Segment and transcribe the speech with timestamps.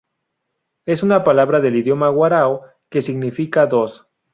[0.87, 4.07] Es una palabra del idioma warao que significa "dos".